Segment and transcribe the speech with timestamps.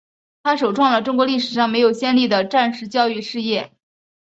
[0.41, 3.71] 它首创了中国历史上没有先例的战时教育事业。